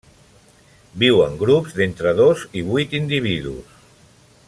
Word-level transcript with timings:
Viu 1.03 1.21
en 1.27 1.37
grups 1.43 1.77
d'entre 1.81 2.17
dos 2.23 2.47
i 2.61 2.65
vuit 2.71 2.97
individus. 3.05 3.79